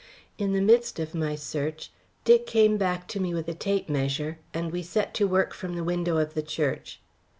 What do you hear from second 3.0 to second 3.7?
to me with a